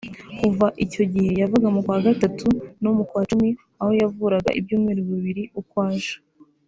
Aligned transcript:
Kuva 0.39 0.67
icyo 0.85 1.03
gihe 1.13 1.31
yazaga 1.39 1.67
mu 1.75 1.81
kwa 1.85 1.97
Gatatu 2.05 2.47
no 2.83 2.91
mu 2.95 3.03
kwa 3.09 3.21
Cumi 3.29 3.49
aho 3.81 3.91
yavuraga 4.01 4.49
ibyumweru 4.59 5.01
bibiri 5.09 5.43
uko 5.59 5.75
aje 5.89 6.15